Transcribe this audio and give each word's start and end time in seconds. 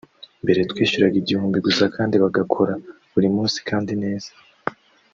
Mbere 0.43 0.61
twishyuraga 0.71 1.15
igihumbi 1.19 1.57
gusa 1.67 1.83
kandi 1.95 2.15
bagakora 2.23 2.73
buri 3.13 3.27
munsi 3.35 3.57
kandi 3.69 3.93
neza 4.03 4.29